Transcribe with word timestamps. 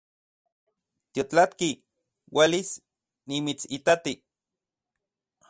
Tiotlatki 1.17 1.69
uelis 2.39 2.71
nimitsitati 3.35 4.13